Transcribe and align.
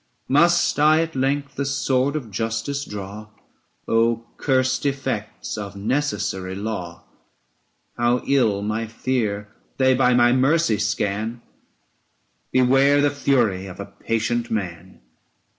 Must 0.27 0.79
I 0.79 1.01
at 1.03 1.15
length 1.15 1.53
the 1.53 1.63
sword 1.63 2.15
of 2.15 2.31
justice 2.31 2.85
draw? 2.85 3.27
Oh 3.87 4.25
curst 4.37 4.83
effects 4.83 5.59
of 5.59 5.75
necessary 5.75 6.55
law! 6.55 7.03
ow 7.99 8.23
ill 8.25 8.63
my 8.63 8.87
fear 8.87 9.49
they 9.77 9.93
by 9.93 10.15
my 10.15 10.31
mercy 10.31 10.79
scan! 10.79 11.39
ABSALOM 11.39 11.39
AND 11.39 11.39
ACHITOPHEL. 11.39 12.65
11^ 12.65 12.67
Beware 12.67 13.01
the 13.01 13.15
fury 13.15 13.65
of 13.67 13.79
a 13.79 13.85
patient 13.85 14.49
man. 14.49 15.01